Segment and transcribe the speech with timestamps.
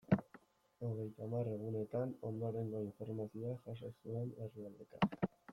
[0.87, 5.33] Hogeita hamar egunetan ondorengo informazioa jaso zuen herrialdeka.